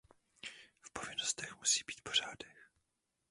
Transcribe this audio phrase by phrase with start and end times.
[0.81, 2.55] V povinnostech musí být pořádek.